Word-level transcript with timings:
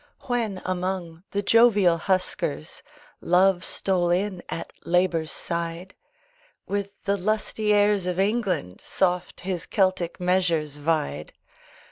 When, 0.21 0.63
among 0.65 1.21
the 1.29 1.43
jovial 1.43 1.97
huskers 1.99 2.81
Love 3.21 3.63
stole 3.63 4.09
in 4.09 4.41
at 4.49 4.73
Labor's 4.83 5.31
side 5.31 5.93
With 6.65 6.89
the 7.05 7.17
lusty 7.17 7.71
airs 7.71 8.07
of 8.07 8.19
England 8.19 8.81
Soft 8.83 9.41
his 9.41 9.67
Celtic 9.67 10.19
measures 10.19 10.77
vied. 10.77 11.33